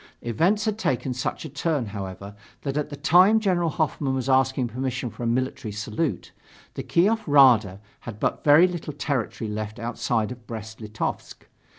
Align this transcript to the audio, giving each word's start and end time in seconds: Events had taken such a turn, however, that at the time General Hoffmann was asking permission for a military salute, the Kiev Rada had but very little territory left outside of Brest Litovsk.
Events 0.23 0.65
had 0.65 0.79
taken 0.79 1.13
such 1.13 1.45
a 1.45 1.49
turn, 1.49 1.85
however, 1.85 2.35
that 2.63 2.75
at 2.75 2.89
the 2.89 2.95
time 2.95 3.39
General 3.39 3.69
Hoffmann 3.69 4.15
was 4.15 4.27
asking 4.27 4.67
permission 4.67 5.11
for 5.11 5.21
a 5.21 5.27
military 5.27 5.71
salute, 5.71 6.31
the 6.73 6.81
Kiev 6.81 7.21
Rada 7.27 7.79
had 7.99 8.19
but 8.19 8.43
very 8.43 8.67
little 8.67 8.93
territory 8.93 9.47
left 9.47 9.77
outside 9.77 10.31
of 10.31 10.47
Brest 10.47 10.81
Litovsk. 10.81 11.45